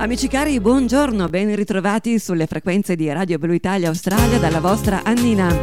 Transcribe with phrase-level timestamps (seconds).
[0.00, 5.54] Amici cari, buongiorno, ben ritrovati sulle frequenze di Radio Blu Italia Australia dalla vostra Annina.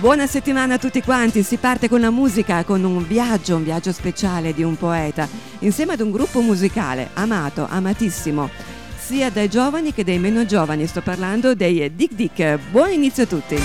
[0.03, 3.93] Buona settimana a tutti quanti, si parte con la musica, con un viaggio, un viaggio
[3.93, 8.49] speciale di un poeta, insieme ad un gruppo musicale amato, amatissimo,
[8.97, 12.59] sia dai giovani che dai meno giovani, sto parlando dei Dick Dick.
[12.69, 13.57] Buon inizio a tutti!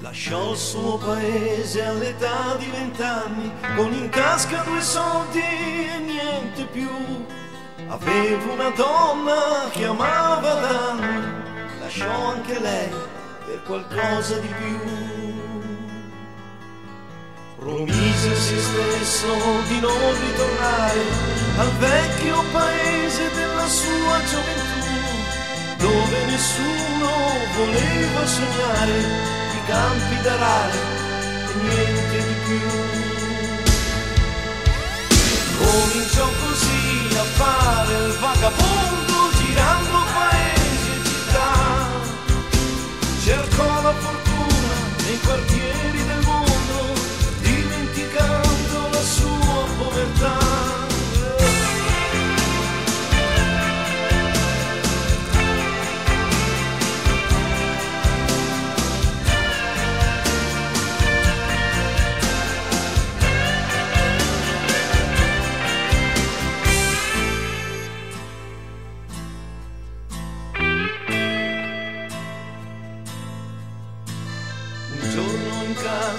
[0.00, 6.88] Lasciò il suo paese all'età di vent'anni, con in tasca due soldi e niente più
[7.88, 12.90] Avevo una donna che amava d'anni, lasciò anche lei
[13.46, 14.78] per qualcosa di più.
[17.58, 19.28] Promise a se stesso
[19.68, 21.00] di non ritornare
[21.58, 24.86] al vecchio paese della sua gioventù,
[25.78, 27.10] dove nessuno
[27.56, 30.78] voleva sognare i campi d'arare
[31.46, 32.94] e niente di più.
[35.58, 41.50] Cominciò così a fare il vagabondo girando paesi e città.
[43.22, 44.74] Cercò la fortuna
[45.04, 46.25] nei quartieri del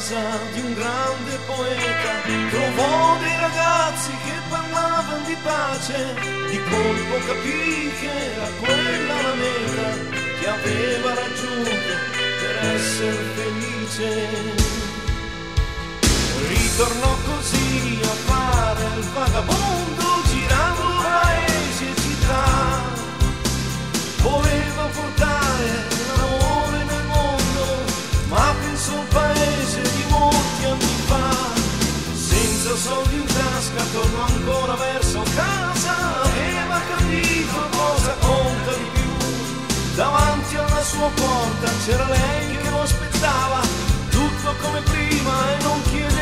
[0.07, 2.11] casa di un grande poeta
[2.49, 6.13] trovò dei ragazzi che parlavano di pace,
[6.49, 9.89] di colpo capì che era quella la meta
[10.39, 11.93] che aveva raggiunto
[12.39, 14.65] per essere felice.
[16.47, 20.06] Ritornò così a fare il vagabondo
[40.87, 43.59] sua porta c'era lei che lo aspettava,
[44.09, 46.16] tutto come prima e non chiedeva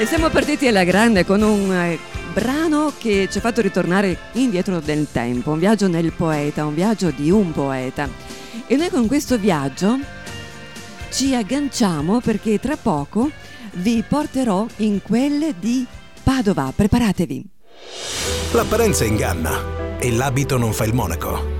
[0.00, 1.98] E siamo partiti alla grande con un eh,
[2.32, 7.10] brano che ci ha fatto ritornare indietro nel tempo, un viaggio nel poeta, un viaggio
[7.10, 8.08] di un poeta.
[8.66, 9.98] E noi con questo viaggio
[11.10, 13.30] ci agganciamo perché tra poco
[13.72, 15.86] vi porterò in quelle di
[16.22, 16.72] Padova.
[16.74, 17.44] Preparatevi.
[18.52, 21.59] L'apparenza inganna e l'abito non fa il monaco.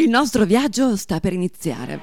[0.00, 2.00] Il nostro viaggio sta per iniziare.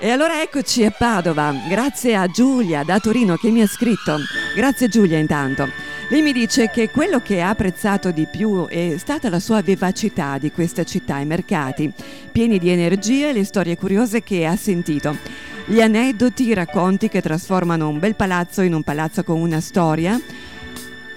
[0.00, 4.18] E allora eccoci a Padova, grazie a Giulia da Torino che mi ha scritto.
[4.56, 5.68] Grazie Giulia intanto.
[6.10, 10.36] Lei mi dice che quello che ha apprezzato di più è stata la sua vivacità
[10.38, 11.92] di questa città, i mercati,
[12.32, 15.16] pieni di energie e le storie curiose che ha sentito.
[15.64, 20.20] Gli aneddoti, i racconti che trasformano un bel palazzo in un palazzo con una storia,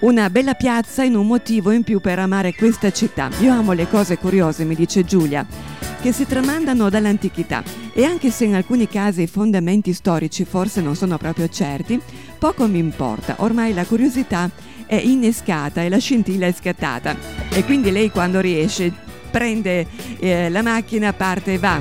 [0.02, 3.32] una bella piazza in un motivo in più per amare questa città.
[3.40, 5.71] Io amo le cose curiose, mi dice Giulia
[6.02, 7.64] che si tramandano dall'antichità
[7.94, 12.02] e anche se in alcuni casi i fondamenti storici forse non sono proprio certi,
[12.40, 14.50] poco mi importa, ormai la curiosità
[14.88, 17.16] è innescata e la scintilla è scattata
[17.50, 18.92] e quindi lei quando riesce
[19.30, 19.88] prende
[20.20, 21.80] eh, la macchina, parte e va.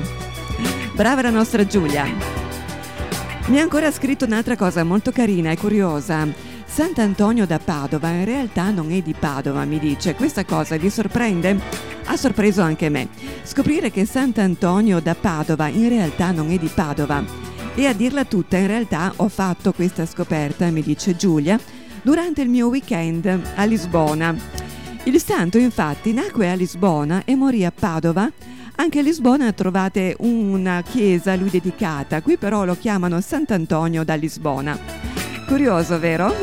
[0.93, 2.05] Brava la nostra Giulia.
[3.47, 6.50] Mi ha ancora scritto un'altra cosa molto carina e curiosa.
[6.73, 10.15] Sant'Antonio da Padova in realtà non è di Padova, mi dice.
[10.15, 11.59] Questa cosa vi sorprende?
[12.05, 13.09] ha sorpreso anche me.
[13.43, 17.21] Scoprire che Sant'Antonio da Padova in realtà non è di Padova.
[17.75, 21.59] E a dirla tutta, in realtà ho fatto questa scoperta, mi dice Giulia,
[22.01, 23.25] durante il mio weekend
[23.55, 24.33] a Lisbona.
[25.03, 28.31] Il santo infatti nacque a Lisbona e morì a Padova.
[28.75, 34.15] Anche a Lisbona trovate una chiesa a lui dedicata, qui però lo chiamano Sant'Antonio da
[34.15, 35.20] Lisbona.
[35.51, 36.33] Curioso, vero?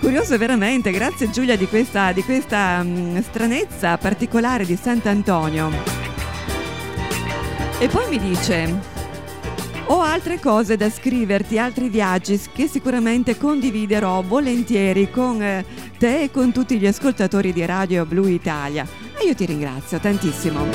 [0.00, 5.70] curioso veramente, grazie Giulia di questa, di questa um, stranezza particolare di Sant'Antonio.
[7.78, 8.80] E poi mi dice,
[9.86, 15.64] ho altre cose da scriverti, altri viaggi che sicuramente condividerò volentieri con eh,
[15.98, 18.84] te e con tutti gli ascoltatori di Radio Blu Italia.
[19.16, 20.66] E io ti ringrazio tantissimo.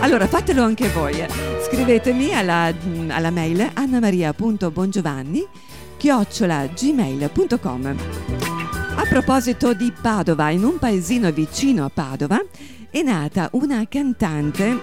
[0.00, 1.58] Allora fatelo anche voi.
[1.72, 2.74] Scrivetemi alla,
[3.08, 5.46] alla mail annamaria.bongiovanni
[5.96, 7.96] chiocciolagmail.com
[8.96, 12.44] A proposito di Padova, in un paesino vicino a Padova
[12.90, 14.80] è nata una cantante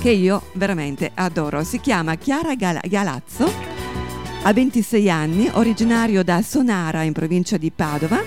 [0.00, 1.62] che io veramente adoro.
[1.64, 3.52] Si chiama Chiara Gal- Galazzo,
[4.42, 8.22] ha 26 anni, originario da Sonara in provincia di Padova,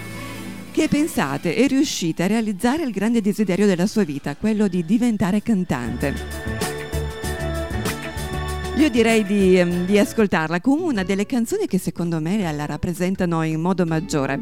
[0.71, 5.41] che pensate è riuscita a realizzare il grande desiderio della sua vita, quello di diventare
[5.41, 6.70] cantante.
[8.81, 13.43] Io direi di, ehm, di, ascoltarla con una delle canzoni che secondo me la rappresentano
[13.43, 14.39] in modo maggiore.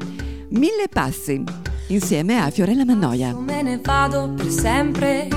[0.51, 1.43] Mille passi,
[1.87, 3.35] insieme a Fiorella Mannoia.
[3.35, 5.27] Me ne vado per sempre,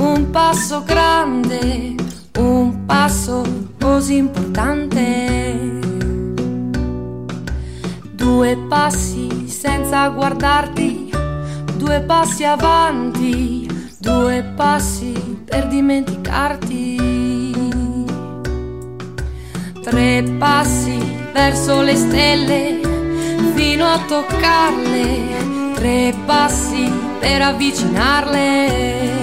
[0.00, 1.94] un passo grande,
[2.38, 5.78] un passo così importante.
[8.10, 11.08] Due passi senza guardarti,
[11.76, 13.68] due passi avanti,
[14.00, 15.12] due passi
[15.44, 17.49] per dimenticarti
[19.82, 20.98] tre passi
[21.32, 22.80] verso le stelle
[23.54, 29.18] fino a toccarle, tre passi per avvicinarle.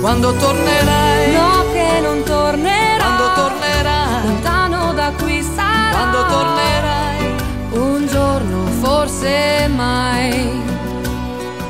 [0.00, 1.32] Quando tornerai?
[1.32, 2.98] No, che non tornerai.
[2.98, 4.26] Quando tornerai?
[4.26, 5.92] Lontano da qui sarai.
[5.92, 7.34] Quando tornerai?
[7.70, 10.62] Un giorno, forse mai.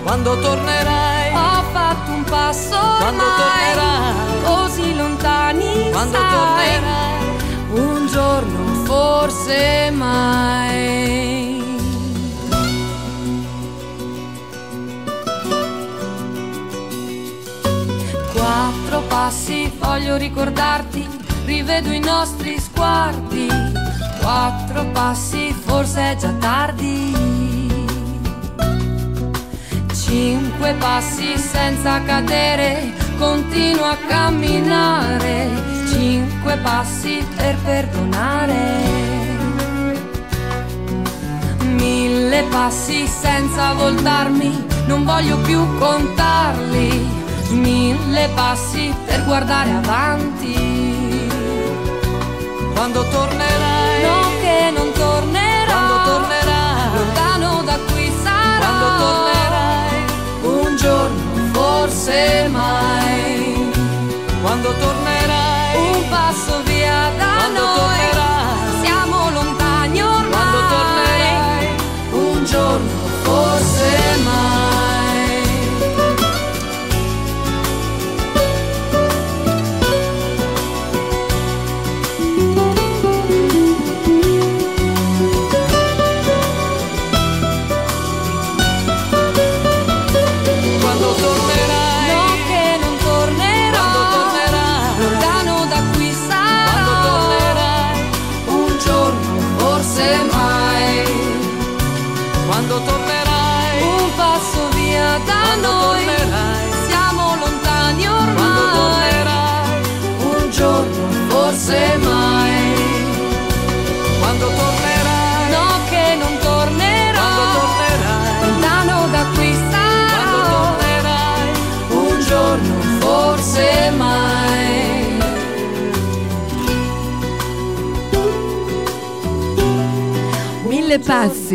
[0.02, 1.32] Quando tornerai?
[1.34, 2.78] Ho fatto un passo.
[2.98, 4.14] Quando tornerai?
[4.44, 5.90] Così lontani.
[5.90, 6.30] Quando sai.
[6.30, 7.07] tornerai?
[7.70, 11.62] Un giorno forse mai.
[18.32, 21.06] Quattro passi voglio ricordarti,
[21.44, 23.48] rivedo i nostri sguardi.
[24.20, 27.16] Quattro passi, forse è già tardi.
[29.94, 38.56] Cinque passi senza cadere, continuo a camminare cinque passi per perdonare.
[41.60, 47.16] Mille passi senza voltarmi, non voglio più contarli.
[47.50, 51.26] Mille passi per guardare avanti.
[52.74, 54.02] Quando tornerai?
[54.02, 55.72] No, che non tornerò.
[55.72, 56.94] Quando tornerai?
[56.94, 58.58] Lontano da qui sarò.
[58.58, 60.04] Quando tornerai?
[60.42, 62.87] Un giorno, forse mai.
[66.10, 67.97] Passo via da Quando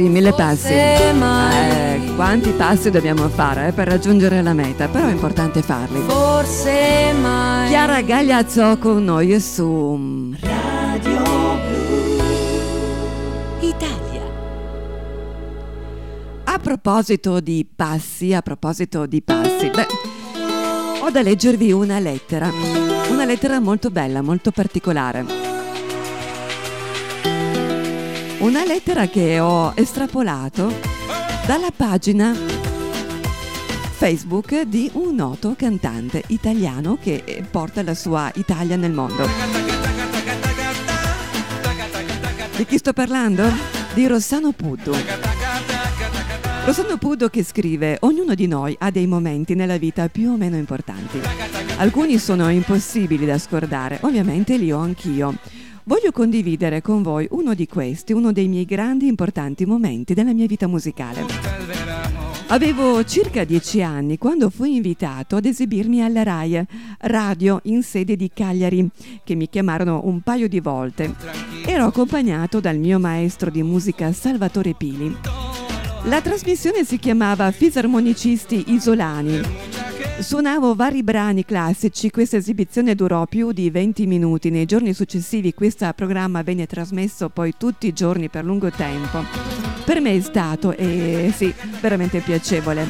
[0.04, 0.74] passi, mille passi.
[0.74, 6.00] Eh, quanti passi dobbiamo fare eh, per raggiungere la meta, però è importante farli.
[6.08, 7.70] Forse mai.
[7.70, 10.34] Chiara Gagliazzo con noi su mm,
[13.60, 14.22] Italia.
[16.46, 19.88] A proposito di passi, a proposito di passi, beh,
[21.02, 22.50] ho da leggervi una lettera,
[23.10, 25.43] una lettera molto bella, molto particolare.
[28.44, 30.70] Una lettera che ho estrapolato
[31.48, 32.34] dalla pagina
[33.94, 39.26] Facebook di un noto cantante italiano che porta la sua Italia nel mondo.
[42.58, 43.46] Di chi sto parlando?
[43.94, 44.92] Di Rossano Puddu.
[46.66, 50.58] Rossano Puddo che scrive: Ognuno di noi ha dei momenti nella vita più o meno
[50.58, 51.22] importanti.
[51.78, 55.62] Alcuni sono impossibili da scordare, ovviamente li ho anch'io.
[55.86, 60.48] Voglio condividere con voi uno di questi, uno dei miei grandi importanti momenti della mia
[60.48, 61.26] vita musicale.
[62.48, 66.66] Avevo circa dieci anni quando fui invitato ad esibirmi alla RAI,
[67.00, 68.88] radio in sede di Cagliari,
[69.24, 71.16] che mi chiamarono un paio di volte.
[71.66, 75.18] Ero accompagnato dal mio maestro di musica Salvatore Pili.
[76.04, 79.63] La trasmissione si chiamava Fisarmonicisti Isolani.
[80.20, 84.50] Suonavo vari brani classici, questa esibizione durò più di 20 minuti.
[84.50, 89.24] Nei giorni successivi questo programma venne trasmesso poi tutti i giorni per lungo tempo.
[89.84, 92.88] Per me è stato, e sì, veramente piacevole.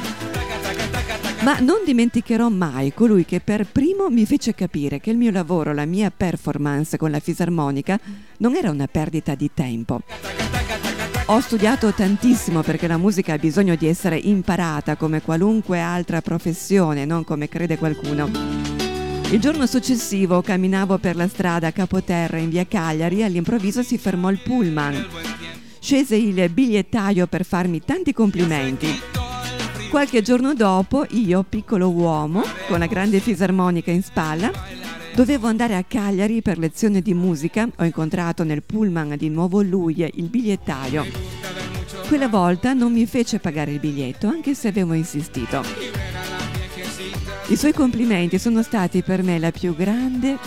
[1.43, 5.73] Ma non dimenticherò mai colui che per primo mi fece capire che il mio lavoro,
[5.73, 7.99] la mia performance con la fisarmonica
[8.37, 10.01] non era una perdita di tempo.
[11.27, 17.05] Ho studiato tantissimo perché la musica ha bisogno di essere imparata come qualunque altra professione,
[17.05, 18.29] non come crede qualcuno.
[19.31, 23.97] Il giorno successivo camminavo per la strada a Capoterra in via Cagliari e all'improvviso si
[23.97, 25.07] fermò il pullman.
[25.79, 28.87] Scese il bigliettaio per farmi tanti complimenti.
[29.89, 34.51] Qualche giorno dopo, io, piccolo uomo, con la grande fisarmonica in spalla,
[35.15, 37.67] dovevo andare a Cagliari per lezione di musica.
[37.77, 41.05] Ho incontrato nel pullman di nuovo lui, il bigliettaio.
[42.07, 45.63] Quella volta non mi fece pagare il biglietto, anche se avevo insistito.
[47.47, 50.37] I suoi complimenti sono stati per me la più grande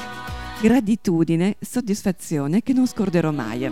[0.61, 3.71] gratitudine, soddisfazione che non scorderò mai.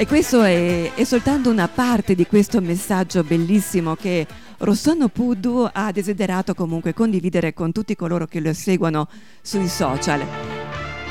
[0.00, 4.28] E questo è, è soltanto una parte di questo messaggio bellissimo che
[4.58, 9.08] Rossano Puddu ha desiderato comunque condividere con tutti coloro che lo seguono
[9.42, 10.24] sui social.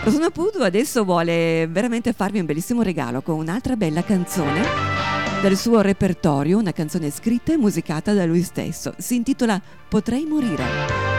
[0.05, 4.61] Rossano Puddu adesso vuole veramente farvi un bellissimo regalo con un'altra bella canzone
[5.41, 8.93] del suo repertorio, una canzone scritta e musicata da lui stesso.
[8.97, 11.16] Si intitola Potrei morire.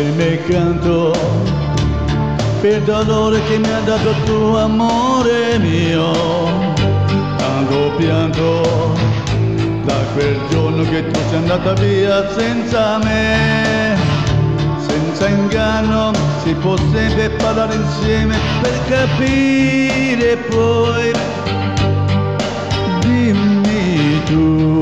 [0.00, 1.12] Per me canto
[2.62, 6.10] per dolore che mi ha dato tuo amore mio.
[7.36, 8.94] Tanto pianto
[9.84, 13.98] da quel giorno che tu sei andata via senza me.
[14.78, 21.12] Senza inganno si può sempre parlare insieme per capire poi.
[23.00, 24.80] Dimmi tu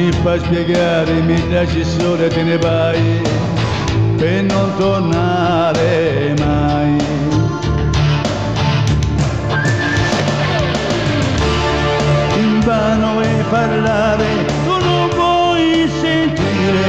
[0.00, 3.20] mi fai spiegare, mi lasci solo e te ne vai
[4.16, 6.96] per non tornare mai.
[12.38, 14.26] Invano vuoi parlare,
[14.64, 16.86] tu non vuoi sentire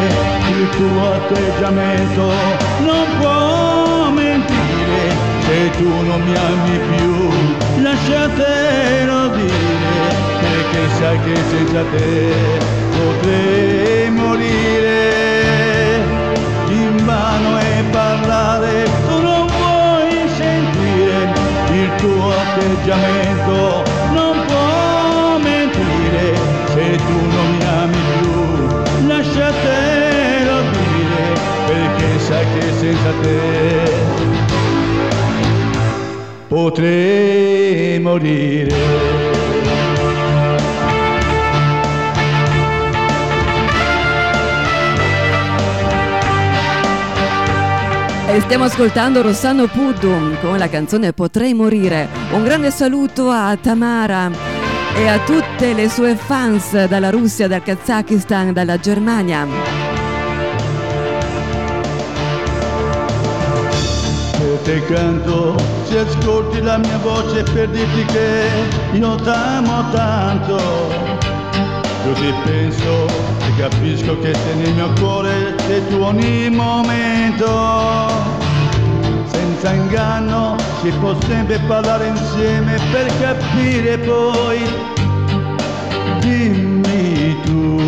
[0.56, 2.32] il tuo atteggiamento,
[2.86, 5.03] non può mentire
[5.46, 15.00] se tu non mi ami più, lasciatelo dire perché sai che senza te potrei morire.
[16.70, 21.34] Invano è parlare, tu non vuoi sentire
[21.72, 26.25] il tuo atteggiamento, non può mentire
[26.74, 29.08] se tu non mi ami più.
[29.08, 31.24] Lasciatelo dire
[31.67, 33.39] perché sai che senza te
[36.48, 39.40] potrei morire.
[48.33, 52.07] E stiamo ascoltando Rossano Puddu con la canzone Potrei morire.
[52.31, 54.31] Un grande saluto a Tamara
[54.95, 59.45] e a tutte le sue fans dalla Russia, dal Kazakistan, dalla Germania.
[64.31, 68.47] Se te canto, se ascolti la mia voce per dirti che
[68.93, 70.57] io t'amo tanto.
[72.05, 78.10] Così penso e capisco che sei nel mio cuore, sei tu ogni momento.
[79.25, 84.60] Senza inganno si può sempre parlare insieme per capire poi.
[86.20, 87.79] Dimmi tu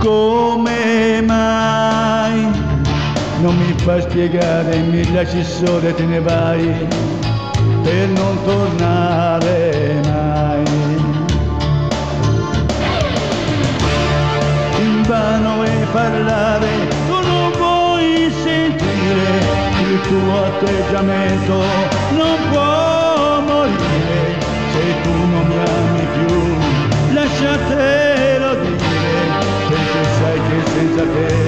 [0.00, 2.50] come mai
[3.40, 6.86] non mi fai spiegare, mi lasci solo e te ne vai
[7.82, 9.87] per non tornare
[20.98, 21.62] atteggiamento,
[22.16, 24.38] non può morire
[24.72, 28.78] se tu non mi ami più, lasciatelo dire,
[29.68, 31.47] perché sai che senza te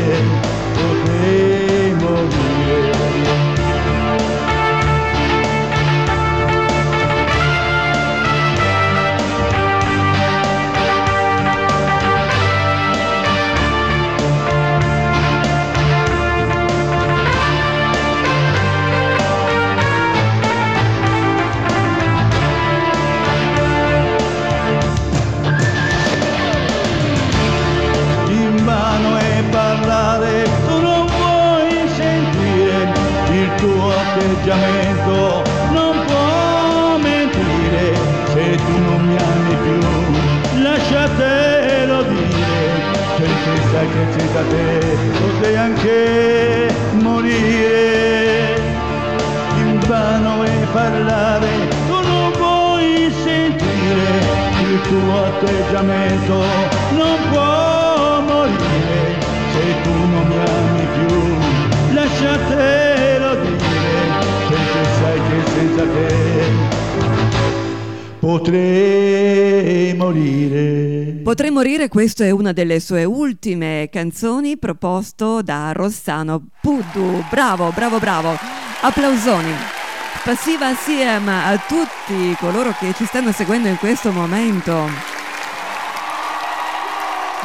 [43.81, 44.65] sai che senza te
[45.19, 48.59] potrei anche morire.
[49.57, 51.49] Invano è parlare,
[51.87, 54.09] tu non vuoi sentire
[54.69, 56.35] il tuo atteggiamento,
[56.95, 58.99] non può morire
[59.53, 61.15] se tu non mi ami più,
[61.95, 64.03] lasciatelo dire,
[64.49, 66.09] perché sai che senza te
[68.19, 71.20] potrei morire.
[71.23, 77.25] Potrei morire, questa è una delle sue ultime canzoni proposto da Rossano Puddu.
[77.29, 78.37] Bravo, bravo, bravo.
[78.81, 79.53] Applausoni.
[80.25, 84.89] Passiva assieme a tutti coloro che ci stanno seguendo in questo momento.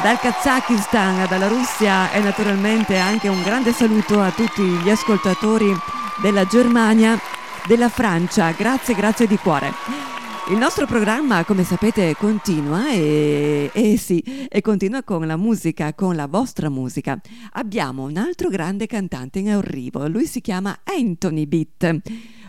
[0.02, 5.74] Dal Kazakistan, dalla Russia e naturalmente anche un grande saluto a tutti gli ascoltatori
[6.22, 7.18] della Germania,
[7.66, 8.52] della Francia.
[8.52, 10.15] Grazie, grazie di cuore.
[10.48, 16.14] Il nostro programma, come sapete, continua e, e sì, e continua con la musica, con
[16.14, 17.20] la vostra musica.
[17.54, 21.96] Abbiamo un altro grande cantante in arrivo, lui si chiama Anthony Beat.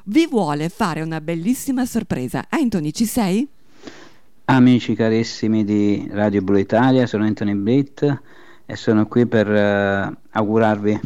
[0.04, 2.46] Vi vuole fare una bellissima sorpresa.
[2.50, 3.48] Anthony, ci sei?
[4.46, 8.22] Amici carissimi di Radio Blu Italia, sono Anthony Britt
[8.68, 11.00] e sono qui per eh, augurarvi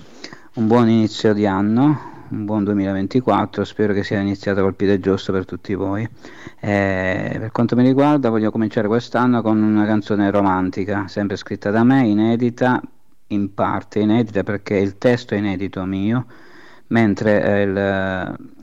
[0.56, 5.32] un buon inizio di anno, un buon 2024, spero che sia iniziato col piede giusto
[5.32, 6.08] per tutti voi.
[6.60, 11.84] Eh, per quanto mi riguarda voglio cominciare quest'anno con una canzone romantica, sempre scritta da
[11.84, 12.82] me, inedita,
[13.28, 16.26] in parte inedita perché il testo è inedito mio,
[16.88, 17.74] mentre eh, il-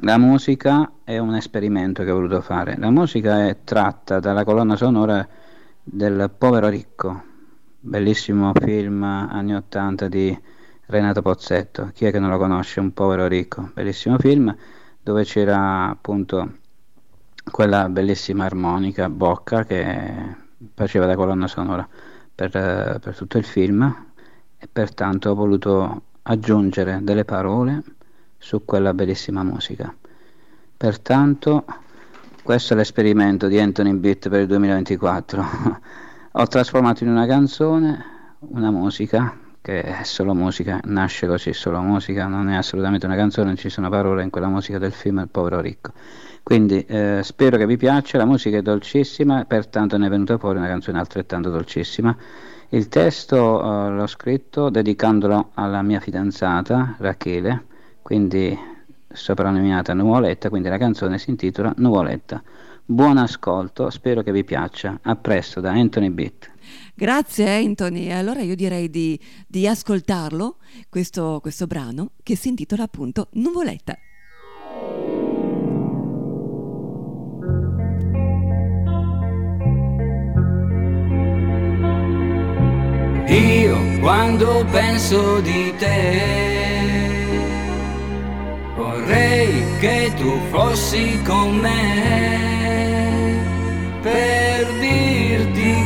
[0.01, 2.77] la musica è un esperimento che ho voluto fare.
[2.79, 5.27] La musica è tratta dalla colonna sonora
[5.83, 7.23] del Povero Ricco,
[7.81, 10.39] bellissimo film anni 80 di
[10.91, 11.91] Renato Pozzetto.
[11.93, 12.81] Chi è che non lo conosce?
[12.81, 14.55] Un povero ricco, bellissimo film
[15.03, 16.57] dove c'era appunto
[17.51, 20.37] quella bellissima armonica Bocca che
[20.75, 21.87] faceva da colonna sonora
[22.35, 24.07] per, per tutto il film
[24.57, 27.83] e pertanto ho voluto aggiungere delle parole
[28.39, 29.95] su quella bellissima musica.
[30.75, 31.67] Pertanto
[32.43, 35.47] questo è l'esperimento di Anthony Beat per il 2024.
[36.33, 38.05] Ho trasformato in una canzone
[38.39, 43.49] una musica che è solo musica, nasce così, solo musica, non è assolutamente una canzone,
[43.49, 45.93] non ci sono parole in quella musica del film Il povero ricco.
[46.43, 50.59] Quindi eh, spero che vi piaccia, la musica è dolcissima, pertanto ne è venuta fuori
[50.59, 52.17] una canzone altrettanto dolcissima.
[52.71, 57.65] Il testo eh, l'ho scritto dedicandolo alla mia fidanzata Rachele,
[58.03, 58.59] quindi
[59.11, 62.43] soprannominata Nuvoletta, quindi la canzone si intitola Nuvoletta.
[62.85, 64.99] Buon ascolto, spero che vi piaccia.
[65.03, 66.51] A presto da Anthony Beat.
[66.99, 70.57] Grazie eh, Anthony, allora io direi di, di ascoltarlo,
[70.89, 73.97] questo, questo brano che si intitola appunto Nuvoletta.
[83.29, 86.21] Io quando penso di te
[88.75, 93.37] vorrei che tu fossi con me
[94.03, 95.18] per dire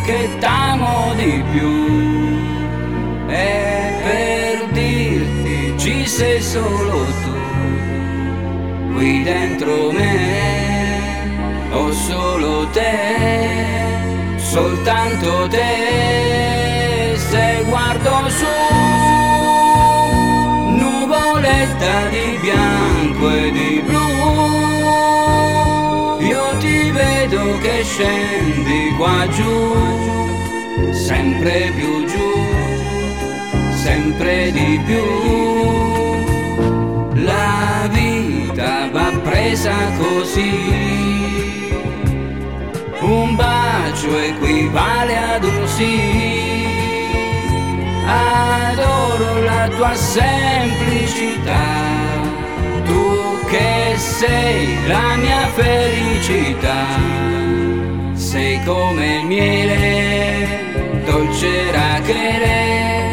[0.04, 1.72] che t'amo di più.
[3.28, 7.32] E per dirti ci sei solo tu
[8.94, 13.92] qui dentro me ho solo te
[14.36, 17.14] soltanto te.
[17.16, 18.44] Se guardo su
[20.76, 23.71] nuvoletta di bianco e di
[27.60, 29.74] che scendi qua giù
[30.92, 32.30] sempre più giù
[33.74, 35.04] sempre di più
[37.22, 40.90] la vita va presa così
[43.02, 46.20] un bacio equivale ad un sì.
[48.06, 51.64] Adoro la tua semplicità,
[52.84, 57.31] tu che sei la mia felicità.
[58.32, 63.12] Sei come il miele, dolce Rachele,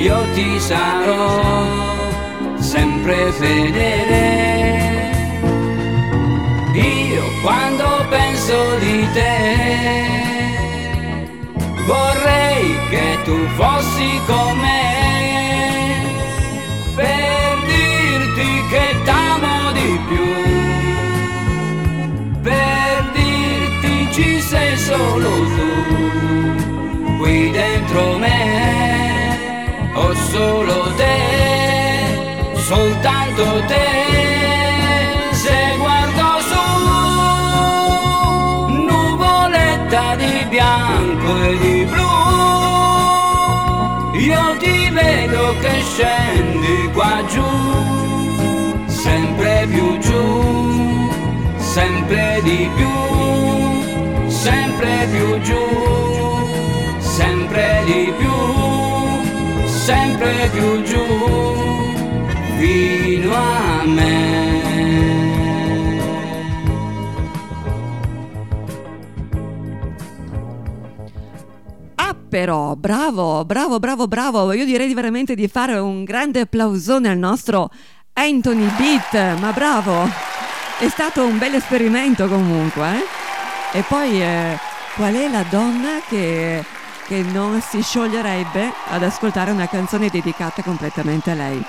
[0.00, 1.94] io ti sarò
[2.58, 5.10] sempre fedele.
[6.72, 9.46] Io quando penso di te
[11.86, 15.07] vorrei che tu fossi con me
[24.88, 25.70] solo tu,
[27.18, 28.40] qui dentro me
[29.94, 31.18] ho solo te,
[32.54, 33.86] soltanto te.
[35.42, 36.64] Se guardo su
[38.88, 42.14] nuvoletta di bianco e di blu,
[44.30, 47.50] io ti vedo che scendi qua giù,
[48.86, 50.24] sempre più giù,
[51.58, 52.96] sempre di più,
[54.78, 55.56] sempre più giù,
[57.00, 61.04] sempre di più, sempre più giù,
[62.58, 64.36] fino a me.
[71.96, 74.52] Ah, però, bravo, bravo, bravo, bravo.
[74.52, 77.68] Io direi di veramente di fare un grande applausone al nostro
[78.12, 80.08] Anthony Beat, ma bravo.
[80.78, 82.86] È stato un bel esperimento comunque.
[82.94, 83.17] eh?
[83.72, 84.58] E poi, eh,
[84.94, 86.64] qual è la donna che,
[87.06, 91.62] che non si scioglierebbe ad ascoltare una canzone dedicata completamente a lei?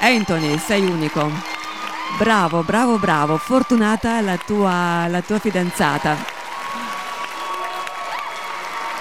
[0.00, 1.30] Anthony, sei unico.
[2.18, 3.36] Bravo, bravo, bravo.
[3.36, 6.16] Fortunata la tua, la tua fidanzata.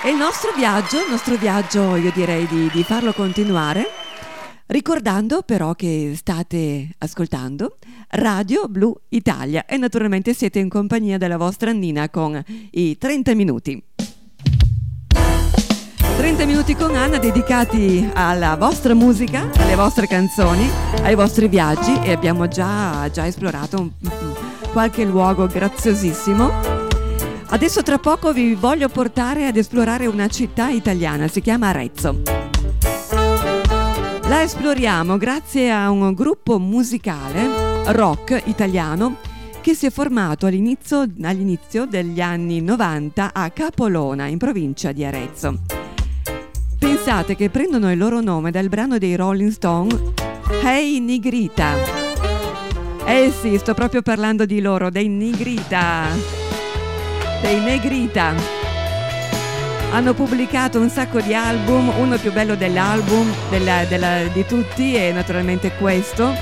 [0.01, 3.89] E il nostro viaggio, il nostro viaggio io direi di, di farlo continuare,
[4.67, 7.77] ricordando però che state ascoltando
[8.11, 13.83] Radio Blu Italia e naturalmente siete in compagnia della vostra Annina con i 30 minuti.
[16.17, 20.67] 30 minuti con Anna dedicati alla vostra musica, alle vostre canzoni,
[21.01, 23.91] ai vostri viaggi e abbiamo già, già esplorato un-
[24.71, 26.49] qualche luogo graziosissimo.
[27.49, 32.52] Adesso tra poco vi voglio portare ad esplorare una città italiana, si chiama Arezzo.
[34.33, 39.17] La esploriamo grazie a un gruppo musicale rock italiano
[39.61, 45.59] che si è formato all'inizio, all'inizio degli anni 90 a Capolona, in provincia di Arezzo.
[46.79, 50.13] Pensate che prendono il loro nome dal brano dei Rolling Stone
[50.63, 51.75] Hey Nigrita.
[53.05, 56.07] Eh sì, sto proprio parlando di loro, dei Nigrita
[57.39, 58.62] dei Negrita.
[59.93, 65.11] Hanno pubblicato un sacco di album, uno più bello dell'album della- della- di tutti è
[65.11, 66.33] naturalmente questo,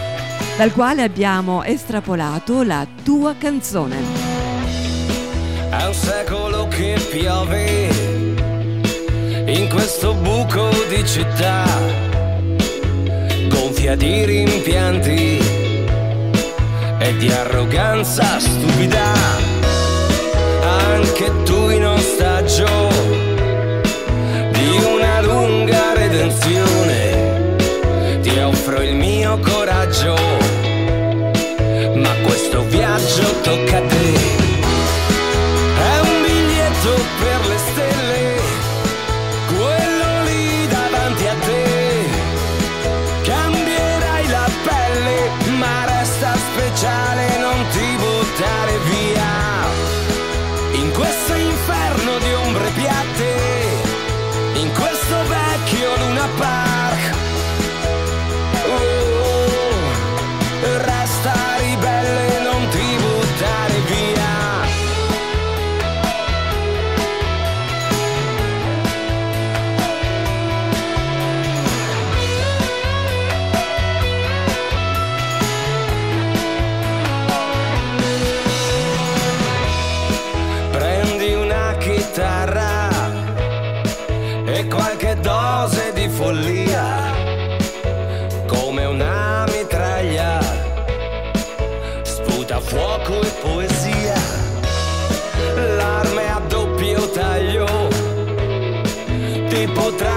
[0.56, 3.98] dal quale abbiamo estrapolato la tua canzone.
[5.70, 7.90] È un secolo che piove
[9.48, 11.66] in questo buco di città,
[13.50, 15.40] gonfia di rimpianti
[17.00, 19.12] e di arroganza stupida.
[20.62, 22.81] Anche tu in ostaggio
[26.32, 27.56] redenzione,
[28.22, 30.16] ti offro il mio coraggio,
[31.96, 34.21] ma questo viaggio tocca a te.
[99.62, 100.11] Ti potrai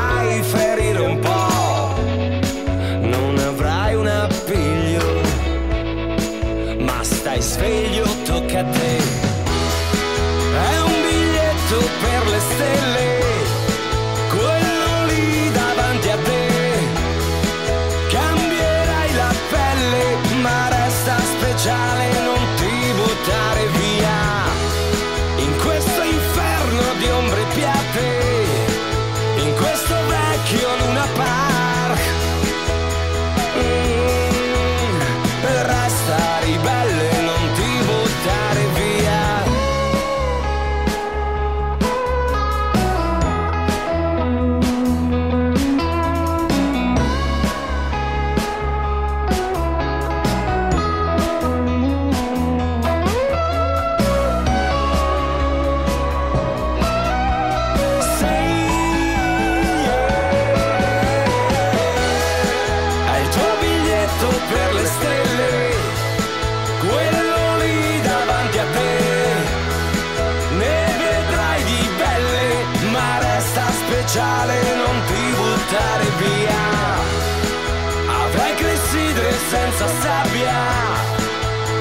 [79.87, 80.63] senza sabbia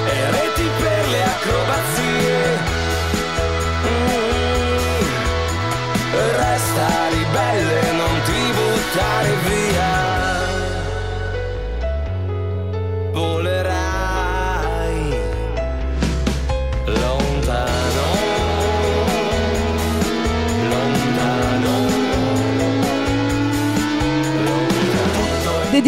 [0.06, 2.58] e reti per le acrobazie.
[3.86, 5.06] Mm,
[6.36, 9.63] Resta ribelle, non ti buttare via.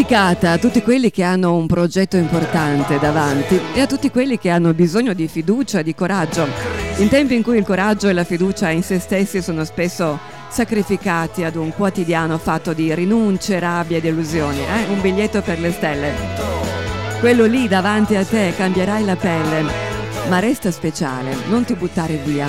[0.07, 4.51] Dedicata a tutti quelli che hanno un progetto importante davanti e a tutti quelli che
[4.51, 6.47] hanno bisogno di fiducia di coraggio.
[6.99, 10.17] In tempi in cui il coraggio e la fiducia in se stessi sono spesso
[10.49, 14.89] sacrificati ad un quotidiano fatto di rinunce, rabbia e delusioni, eh?
[14.89, 16.13] un biglietto per le stelle.
[17.19, 19.65] Quello lì davanti a te cambierai la pelle,
[20.29, 22.47] ma resta speciale, non ti buttare via.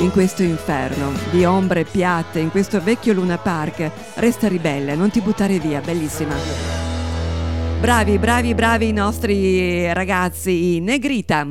[0.00, 5.22] In questo inferno di ombre piatte, in questo vecchio Luna Park, resta ribelle, non ti
[5.22, 6.87] buttare via, bellissima.
[7.80, 11.46] Bravi, bravi, bravi i nostri ragazzi in Negrita.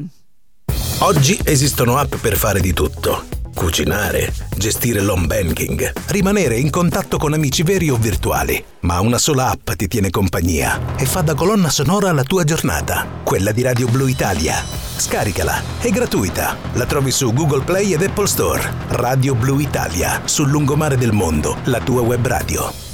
[0.99, 3.23] Oggi esistono app per fare di tutto.
[3.55, 8.61] Cucinare, gestire l'home banking, rimanere in contatto con amici veri o virtuali.
[8.81, 13.07] Ma una sola app ti tiene compagnia e fa da colonna sonora alla tua giornata.
[13.23, 14.61] Quella di Radio Blu Italia.
[14.97, 16.57] Scaricala, è gratuita.
[16.73, 18.61] La trovi su Google Play ed Apple Store.
[18.89, 22.86] Radio Blu Italia, sul lungomare del mondo, la tua web radio.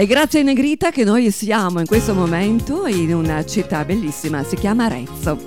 [0.00, 4.56] E grazie a Negrita che noi siamo in questo momento in una città bellissima, si
[4.56, 5.38] chiama Arezzo.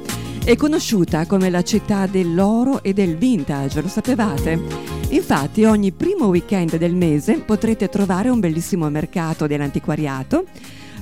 [0.46, 4.62] È conosciuta come la città dell'oro e del vintage, lo sapevate?
[5.10, 10.46] Infatti ogni primo weekend del mese potrete trovare un bellissimo mercato dell'antiquariato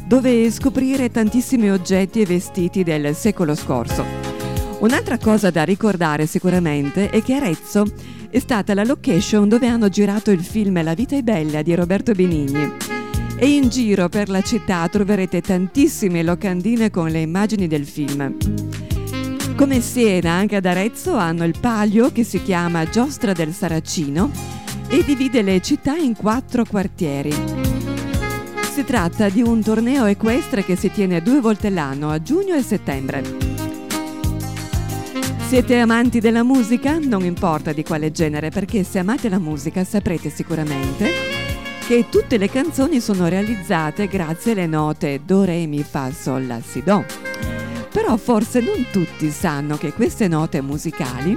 [0.06, 4.06] dove scoprire tantissimi oggetti e vestiti del secolo scorso.
[4.80, 7.84] Un'altra cosa da ricordare sicuramente è che Arezzo
[8.30, 12.14] è stata la location dove hanno girato il film La vita è bella di Roberto
[12.14, 13.01] Benigni.
[13.44, 18.38] E in giro per la città troverete tantissime locandine con le immagini del film.
[19.56, 24.30] Come Siena, anche ad Arezzo hanno il palio che si chiama Giostra del Saracino
[24.88, 27.34] e divide le città in quattro quartieri.
[28.74, 32.62] Si tratta di un torneo equestre che si tiene due volte l'anno, a giugno e
[32.62, 33.24] settembre.
[35.48, 37.00] Siete amanti della musica?
[37.00, 41.41] Non importa di quale genere, perché se amate la musica saprete sicuramente
[41.92, 46.62] che tutte le canzoni sono realizzate grazie alle note Do, Re, Mi, Fa, Sol, La,
[46.62, 47.04] Si, Do.
[47.92, 51.36] Però forse non tutti sanno che queste note musicali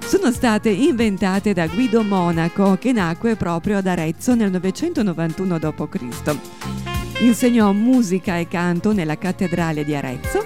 [0.00, 6.38] sono state inventate da Guido Monaco che nacque proprio ad Arezzo nel 991 d.C.
[7.20, 10.44] Insegnò musica e canto nella cattedrale di Arezzo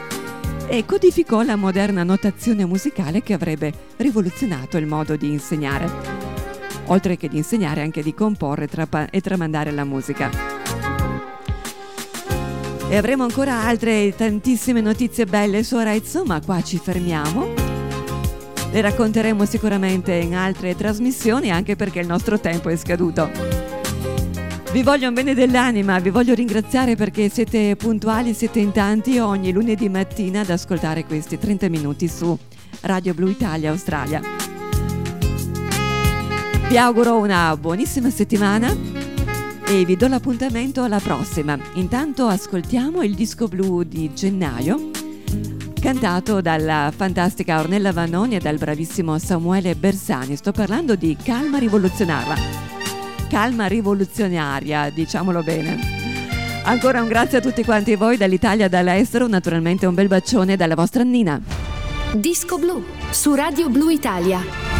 [0.69, 6.30] e codificò la moderna notazione musicale che avrebbe rivoluzionato il modo di insegnare,
[6.91, 10.31] oltre che di insegnare anche di comporre trapa- e tramandare la musica.
[12.89, 17.69] E avremo ancora altre tantissime notizie belle su Arezzo, ma qua ci fermiamo.
[18.73, 23.31] Le racconteremo sicuramente in altre trasmissioni, anche perché il nostro tempo è scaduto.
[24.73, 29.53] Vi voglio un bene dell'anima, vi voglio ringraziare perché siete puntuali, siete in tanti ogni
[29.53, 32.37] lunedì mattina ad ascoltare questi 30 minuti su
[32.83, 34.40] Radio Blu Italia Australia.
[36.71, 38.73] Vi auguro una buonissima settimana
[39.67, 41.59] e vi do l'appuntamento alla prossima.
[41.73, 44.91] Intanto ascoltiamo il disco blu di gennaio
[45.81, 50.37] cantato dalla fantastica Ornella Vanoni e dal bravissimo Samuele Bersani.
[50.37, 52.37] Sto parlando di Calma rivoluzionaria.
[53.29, 55.77] Calma rivoluzionaria, diciamolo bene.
[56.63, 60.77] Ancora un grazie a tutti quanti voi dall'Italia e dall'estero, naturalmente un bel bacione dalla
[60.77, 61.43] vostra Nina.
[62.15, 64.80] Disco blu su Radio Blu Italia.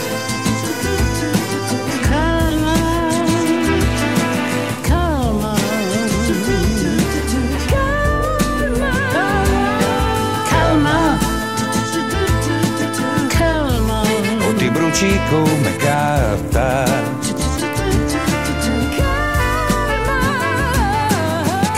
[14.71, 16.85] bruci come carta.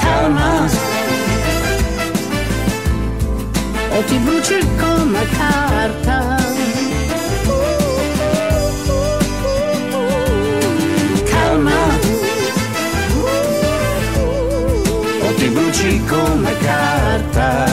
[0.01, 0.67] Calma,
[3.95, 6.37] O ti bruci come carta.
[11.25, 11.81] Calma,
[15.21, 17.72] o ti bruci come carta.